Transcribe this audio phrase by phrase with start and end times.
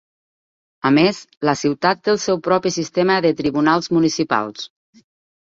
[0.89, 1.19] A més,
[1.49, 4.67] la ciutat té el seu propi sistema de tribunals municipals.